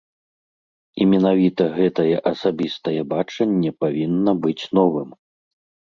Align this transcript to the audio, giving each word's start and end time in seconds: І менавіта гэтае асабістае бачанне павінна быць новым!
І 1.01 1.07
менавіта 1.11 1.63
гэтае 1.77 2.15
асабістае 2.33 2.97
бачанне 3.15 3.71
павінна 3.87 4.31
быць 4.47 4.61
новым! 4.81 5.09